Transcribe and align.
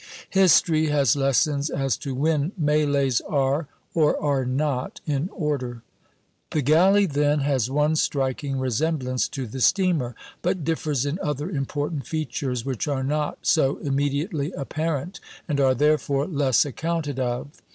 History 0.31 0.87
has 0.87 1.15
lessons 1.15 1.69
as 1.69 1.95
to 1.97 2.15
when 2.15 2.53
mêlées 2.59 3.21
are, 3.29 3.67
or 3.93 4.19
are 4.19 4.47
not, 4.47 4.99
in 5.05 5.29
order. 5.31 5.83
The 6.49 6.63
galley, 6.63 7.05
then, 7.05 7.41
has 7.41 7.69
one 7.69 7.95
striking 7.95 8.57
resemblance 8.57 9.27
to 9.27 9.45
the 9.45 9.61
steamer, 9.61 10.15
but 10.41 10.63
differs 10.63 11.05
in 11.05 11.19
other 11.21 11.51
important 11.51 12.07
features 12.07 12.65
which 12.65 12.87
are 12.87 13.03
not 13.03 13.45
so 13.45 13.77
immediately 13.77 14.51
apparent 14.53 15.19
and 15.47 15.59
are 15.59 15.75
therefore 15.75 16.25
less 16.25 16.65
accounted 16.65 17.19
of. 17.19 17.61